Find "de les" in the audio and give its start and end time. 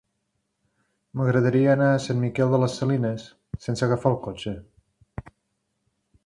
2.55-2.79